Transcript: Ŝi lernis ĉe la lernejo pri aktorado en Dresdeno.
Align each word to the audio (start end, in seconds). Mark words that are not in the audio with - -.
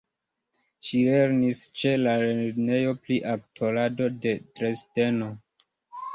Ŝi 0.87 1.01
lernis 1.09 1.61
ĉe 1.81 1.91
la 2.05 2.15
lernejo 2.23 2.95
pri 3.05 3.19
aktorado 3.35 4.09
en 4.33 4.43
Dresdeno. 4.43 5.31